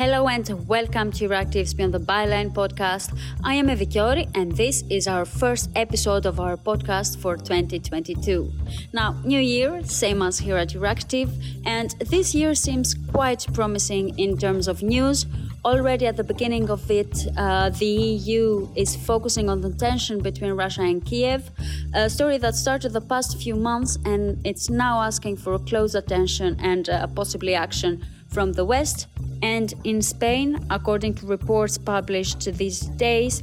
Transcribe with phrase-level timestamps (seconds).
[0.00, 3.14] Hello and welcome to Euractiv's Beyond the Byline podcast.
[3.44, 8.50] I am Evi Kiori and this is our first episode of our podcast for 2022.
[8.94, 11.28] Now, new year, same as here at Euractiv,
[11.66, 15.26] and this year seems quite promising in terms of news.
[15.66, 20.52] Already at the beginning of it, uh, the EU is focusing on the tension between
[20.52, 21.50] Russia and Kiev,
[21.92, 26.56] a story that started the past few months and it's now asking for close attention
[26.58, 29.06] and uh, possibly action from the West.
[29.42, 33.42] And in Spain, according to reports published these days,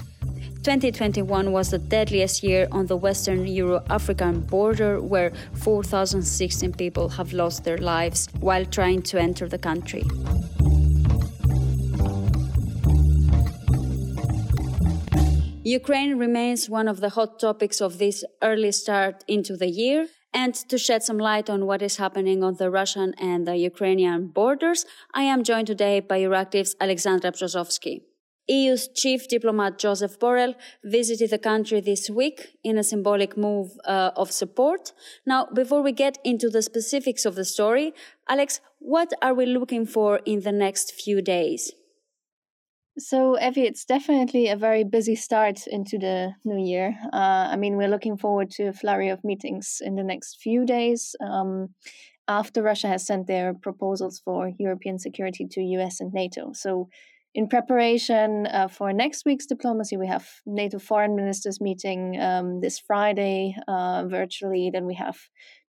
[0.63, 7.31] 2021 was the deadliest year on the Western Euro African border, where 4,016 people have
[7.33, 10.03] lost their lives while trying to enter the country.
[15.63, 20.07] Ukraine remains one of the hot topics of this early start into the year.
[20.43, 24.27] And to shed some light on what is happening on the Russian and the Ukrainian
[24.27, 27.95] borders, I am joined today by Euractiv's Alexandra Brzozowski.
[28.47, 34.11] EU's chief diplomat Joseph Borrell visited the country this week in a symbolic move uh,
[34.15, 34.93] of support.
[35.25, 37.95] Now, before we get into the specifics of the story,
[38.29, 41.71] Alex, what are we looking for in the next few days?
[42.99, 46.97] So, Evi, it's definitely a very busy start into the new year.
[47.13, 50.65] Uh, I mean, we're looking forward to a flurry of meetings in the next few
[50.65, 51.75] days um,
[52.27, 56.53] after Russia has sent their proposals for European security to US and NATO.
[56.53, 56.89] So,
[57.35, 62.79] in preparation uh, for next week's diplomacy, we have NATO foreign ministers meeting um, this
[62.79, 64.71] Friday uh, virtually.
[64.73, 65.19] Then we have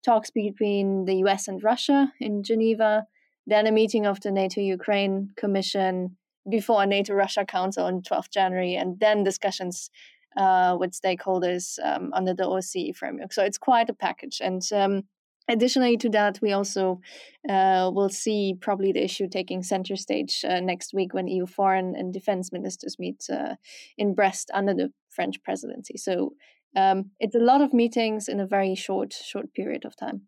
[0.03, 3.05] talks between the US and Russia in Geneva.
[3.47, 6.17] Then a meeting of the NATO Ukraine Commission
[6.49, 9.91] before a NATO Russia Council on 12th January, and then discussions
[10.37, 13.33] uh, with stakeholders um, under the OSCE framework.
[13.33, 14.41] So it's quite a package.
[14.41, 15.03] And um,
[15.49, 17.01] additionally to that, we also
[17.49, 21.95] uh, will see probably the issue taking center stage uh, next week when EU foreign
[21.97, 23.55] and defense ministers meet uh,
[23.97, 25.97] in Brest under the French presidency.
[25.97, 26.35] So
[26.77, 30.23] um, it's a lot of meetings in a very short short period of time.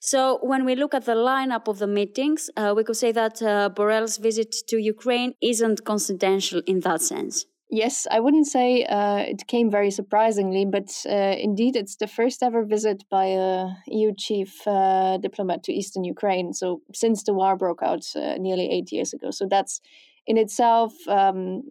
[0.00, 3.42] So, when we look at the lineup of the meetings, uh, we could say that
[3.42, 7.46] uh, Borrell's visit to Ukraine isn't coincidental in that sense.
[7.72, 12.42] Yes, I wouldn't say uh, it came very surprisingly, but uh, indeed, it's the first
[12.42, 16.52] ever visit by a EU chief uh, diplomat to eastern Ukraine.
[16.52, 19.30] So, since the war broke out uh, nearly eight years ago.
[19.30, 19.80] So, that's
[20.26, 20.92] in itself.
[21.06, 21.62] Um,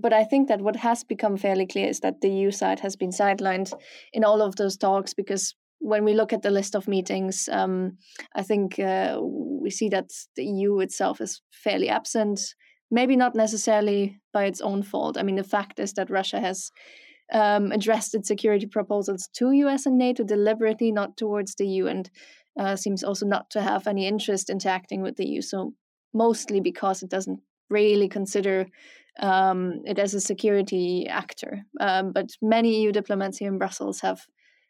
[0.00, 2.96] but I think that what has become fairly clear is that the EU side has
[2.96, 3.72] been sidelined
[4.12, 7.98] in all of those talks because when we look at the list of meetings, um,
[8.34, 12.40] I think uh, we see that the EU itself is fairly absent.
[12.90, 15.18] Maybe not necessarily by its own fault.
[15.18, 16.70] I mean, the fact is that Russia has
[17.32, 22.10] um, addressed its security proposals to US and NATO deliberately, not towards the EU, and
[22.58, 25.42] uh, seems also not to have any interest interacting with the EU.
[25.42, 25.74] So,
[26.14, 28.66] mostly because it doesn't really consider
[29.20, 31.66] um, it as a security actor.
[31.80, 34.20] Um, but many EU diplomats here in Brussels have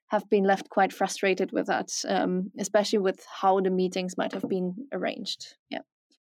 [0.08, 4.48] have been left quite frustrated with that, um, especially with how the meetings might have
[4.48, 5.56] been arranged.
[5.70, 5.80] Yeah.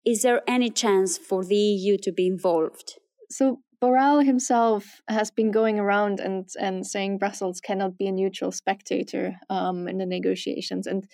[0.05, 2.99] Is there any chance for the EU to be involved?
[3.31, 8.53] So Borrell himself has been going around and and saying Brussels cannot be a neutral
[8.53, 11.09] spectator um, in the negotiations, and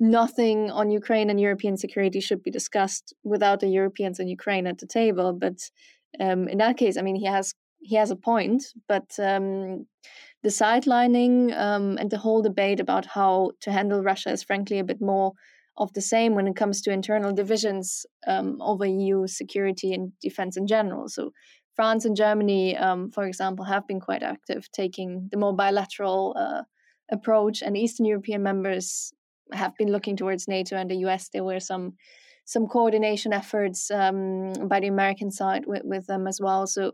[0.00, 4.78] nothing on Ukraine and European security should be discussed without the Europeans and Ukraine at
[4.78, 5.32] the table.
[5.32, 5.58] But
[6.18, 9.86] um, in that case, I mean, he has he has a point, but um,
[10.42, 14.84] the sidelining um, and the whole debate about how to handle Russia is frankly a
[14.84, 15.32] bit more
[15.76, 20.56] of the same when it comes to internal divisions um, over EU security and defense
[20.56, 21.08] in general.
[21.08, 21.32] So,
[21.76, 26.62] France and Germany, um, for example, have been quite active, taking the more bilateral uh,
[27.10, 29.12] approach, and Eastern European members
[29.52, 31.28] have been looking towards NATO and the US.
[31.32, 31.94] There were some
[32.44, 36.66] some coordination efforts um, by the American side with, with them as well.
[36.66, 36.92] So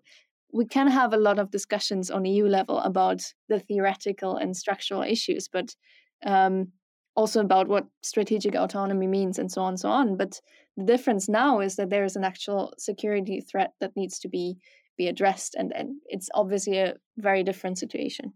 [0.57, 5.03] we can have a lot of discussions on EU level about the theoretical and structural
[5.03, 5.77] issues, but
[6.25, 6.69] um,
[7.15, 10.17] also about what strategic autonomy means and so on and so on.
[10.17, 10.41] But
[10.79, 14.57] the difference now is that there is an actual security threat that needs to be
[14.97, 18.33] be addressed, and, and it's obviously a very different situation.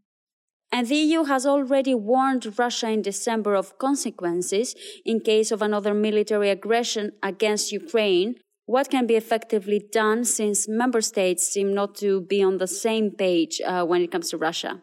[0.71, 4.75] And the EU has already warned Russia in December of consequences
[5.07, 8.35] in case of another military aggression against Ukraine,
[8.71, 13.11] what can be effectively done since member states seem not to be on the same
[13.11, 14.81] page uh, when it comes to Russia?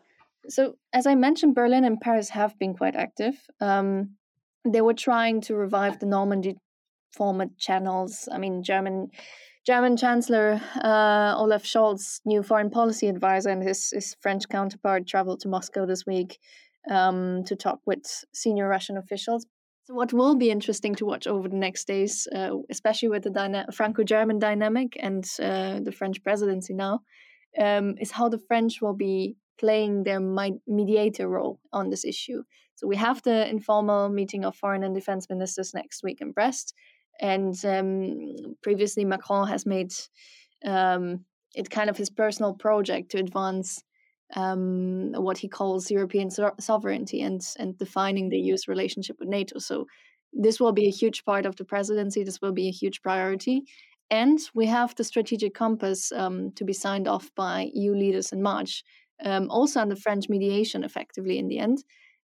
[0.50, 3.36] So, as I mentioned, Berlin and Paris have been quite active.
[3.62, 4.18] Um,
[4.66, 6.56] they were trying to revive the Normandy
[7.16, 8.28] format channels.
[8.30, 9.07] I mean, German
[9.66, 15.40] German Chancellor uh, Olaf Scholz, new foreign policy advisor, and his, his French counterpart traveled
[15.42, 16.40] to Moscow this week
[16.90, 19.45] um, to talk with senior Russian officials.
[19.88, 23.30] So what will be interesting to watch over the next days, uh, especially with the
[23.30, 27.00] dyna- Franco-German dynamic and uh, the French presidency now,
[27.57, 32.44] um, is how the French will be playing their mediator role on this issue.
[32.75, 36.74] So we have the informal meeting of foreign and defense ministers next week in Brest,
[37.22, 39.94] and um, previously Macron has made
[40.66, 41.24] um,
[41.56, 43.81] it kind of his personal project to advance
[44.36, 49.60] um, what he calls European so- sovereignty and and defining the EU's relationship with NATO.
[49.60, 49.86] So
[50.34, 52.24] this will be a huge part of the presidency.
[52.24, 53.64] This will be a huge priority.
[54.10, 58.42] And we have the strategic compass um, to be signed off by EU leaders in
[58.42, 58.84] March,
[59.24, 61.84] um, also under French mediation, effectively in the end.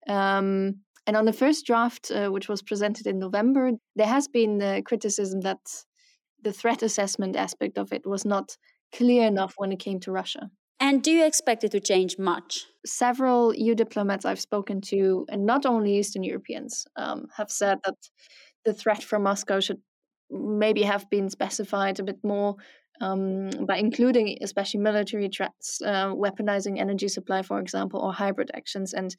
[0.07, 4.57] Um, and on the first draft, uh, which was presented in November, there has been
[4.57, 5.60] the criticism that
[6.42, 8.57] the threat assessment aspect of it was not
[8.94, 10.50] clear enough when it came to Russia.
[10.79, 12.65] And do you expect it to change much?
[12.85, 17.97] Several EU diplomats I've spoken to, and not only Eastern Europeans, um, have said that
[18.65, 19.81] the threat from Moscow should
[20.29, 22.55] maybe have been specified a bit more
[23.01, 28.93] um, by including especially military threats, uh, weaponizing energy supply, for example, or hybrid actions.
[28.93, 29.15] And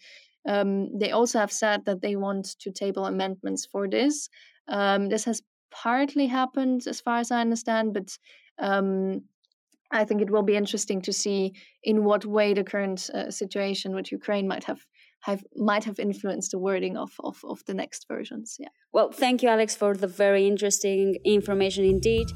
[0.48, 4.28] um, they also have said that they want to table amendments for this.
[4.68, 8.16] Um, this has partly happened, as far as I understand, but
[8.58, 9.22] um,
[9.92, 13.94] I think it will be interesting to see in what way the current uh, situation
[13.94, 14.80] with Ukraine might have
[15.22, 18.56] have might have influenced the wording of, of, of the next versions.
[18.58, 18.68] Yeah.
[18.92, 22.28] Well, thank you, Alex, for the very interesting information indeed.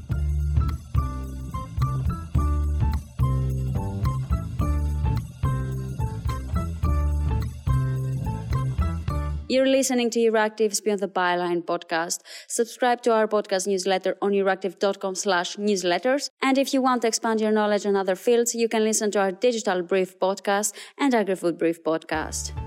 [9.47, 12.21] You're listening to Euractiv's Beyond the Byline podcast.
[12.47, 16.31] Subscribe to our podcast newsletter on euractiv.com slash newsletters.
[16.41, 19.19] And if you want to expand your knowledge in other fields, you can listen to
[19.19, 22.64] our Digital Brief podcast and AgriFood Brief podcast.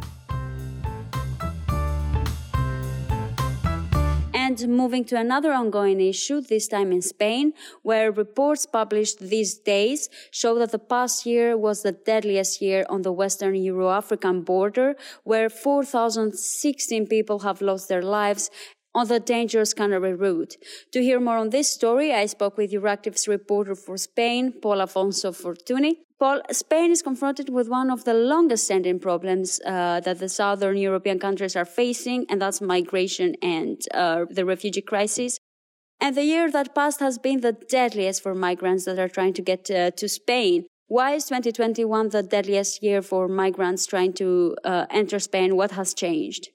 [4.49, 7.53] And moving to another ongoing issue, this time in Spain,
[7.83, 13.03] where reports published these days show that the past year was the deadliest year on
[13.03, 18.51] the Western Euro-African border, where 4,016 people have lost their lives
[18.95, 20.57] on the dangerous Canary route.
[20.93, 25.33] To hear more on this story, I spoke with Euractiv's reporter for Spain, Paul Afonso
[25.33, 30.29] Fortuny, Paul, Spain is confronted with one of the longest standing problems uh, that the
[30.29, 35.39] southern European countries are facing, and that's migration and uh, the refugee crisis.
[36.01, 39.43] And the year that passed has been the deadliest for migrants that are trying to
[39.43, 40.67] get uh, to Spain.
[40.89, 45.55] Why is 2021 the deadliest year for migrants trying to uh, enter Spain?
[45.55, 46.49] What has changed?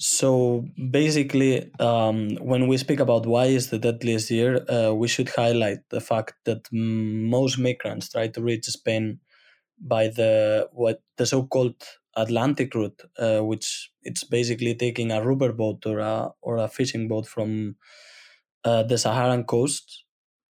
[0.00, 5.28] So basically, um, when we speak about why is the deadliest year, uh, we should
[5.30, 9.18] highlight the fact that most migrants try to reach Spain
[9.80, 11.82] by the what the so-called
[12.16, 17.08] Atlantic route, uh, which it's basically taking a rubber boat or a or a fishing
[17.08, 17.76] boat from
[18.64, 20.04] uh, the Saharan coast,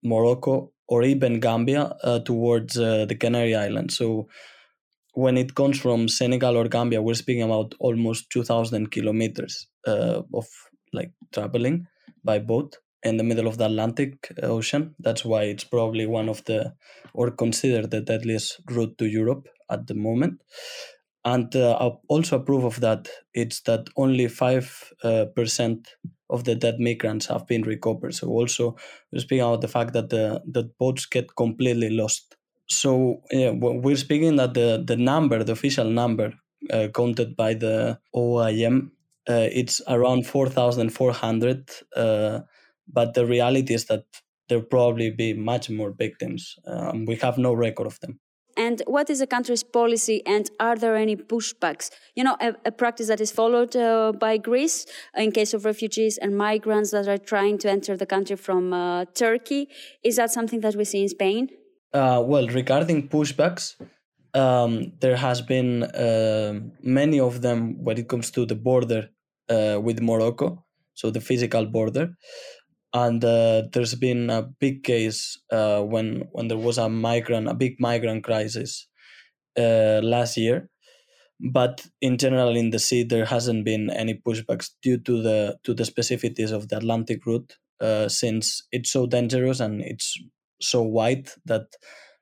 [0.03, 3.97] Morocco, or even Gambia uh, towards uh, the Canary Islands.
[3.97, 4.27] So
[5.17, 10.45] when it comes from Senegal or Gambia, we're speaking about almost 2,000 kilometers uh, of
[10.93, 11.87] like traveling
[12.23, 14.93] by boat in the middle of the Atlantic Ocean.
[14.99, 16.75] That's why it's probably one of the,
[17.15, 20.43] or considered the deadliest route to Europe at the moment.
[21.25, 24.67] And uh, also a proof of that, it's that only 5%
[25.03, 25.75] uh,
[26.29, 28.13] of the dead migrants have been recovered.
[28.13, 28.75] So also
[29.11, 32.36] we're speaking about the fact that the, the boats get completely lost
[32.67, 36.33] so yeah, we're speaking that the, the number, the official number
[36.71, 38.91] uh, counted by the OIM,
[39.29, 41.69] uh, it's around 4,400.
[41.95, 42.39] Uh,
[42.91, 44.03] but the reality is that
[44.49, 46.55] there probably be much more victims.
[46.65, 48.19] Um, we have no record of them.
[48.55, 51.91] And what is the country's policy, and are there any pushbacks?
[52.15, 56.17] You know, a, a practice that is followed uh, by Greece in case of refugees
[56.17, 59.69] and migrants that are trying to enter the country from uh, Turkey.
[60.03, 61.49] Is that something that we see in Spain?
[61.93, 63.75] Uh, well, regarding pushbacks,
[64.33, 69.09] um, there has been uh, many of them when it comes to the border
[69.49, 72.13] uh, with Morocco, so the physical border,
[72.93, 77.53] and uh, there's been a big case uh, when when there was a migrant, a
[77.53, 78.87] big migrant crisis
[79.57, 80.69] uh, last year.
[81.39, 85.73] But in general, in the sea, there hasn't been any pushbacks due to the to
[85.73, 87.57] the specificities of the Atlantic route,
[88.09, 90.17] since it's so dangerous and it's
[90.59, 91.75] so wide that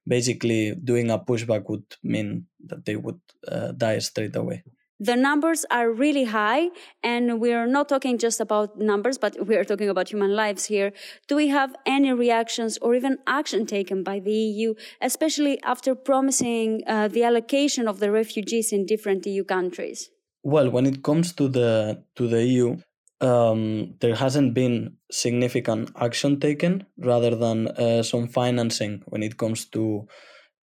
[0.07, 4.63] basically doing a pushback would mean that they would uh, die straight away.
[4.99, 6.69] The numbers are really high
[7.03, 10.93] and we're not talking just about numbers but we're talking about human lives here.
[11.27, 16.81] Do we have any reactions or even action taken by the eu especially after promising
[16.87, 20.11] uh, the allocation of the refugees in different eu countries?
[20.43, 22.77] Well when it comes to the to the eu
[23.21, 29.65] um, there hasn't been significant action taken rather than uh, some financing when it comes
[29.65, 30.07] to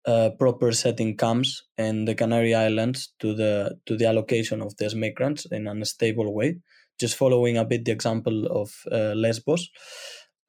[0.06, 4.94] uh, proper setting camps in the Canary Islands to the to the allocation of these
[4.94, 6.58] migrants in a stable way,
[7.00, 9.70] just following a bit the example of uh, Lesbos.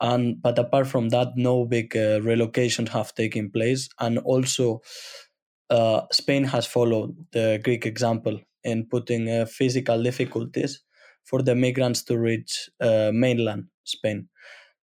[0.02, 4.82] And but apart from that, no big uh, relocations have taken place, and also
[5.70, 10.82] uh, Spain has followed the Greek example in putting uh, physical difficulties
[11.24, 14.30] for the migrants to reach uh, mainland Spain.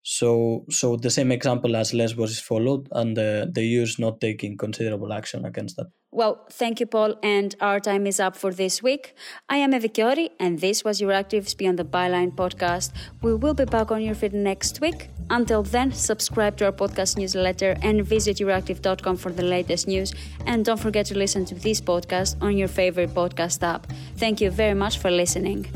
[0.01, 4.21] So, so the same example as Lesbos is followed, and the, the EU is not
[4.21, 5.87] taking considerable action against that.
[6.11, 9.13] Well, thank you, Paul, and our time is up for this week.
[9.47, 12.91] I am Eva Kiori, and this was your Euractiv's Beyond the Byline podcast.
[13.21, 15.09] We will be back on your feed next week.
[15.29, 20.11] Until then, subscribe to our podcast newsletter and visit euractiv.com for the latest news.
[20.47, 23.85] And don't forget to listen to this podcast on your favorite podcast app.
[24.17, 25.67] Thank you very much for listening.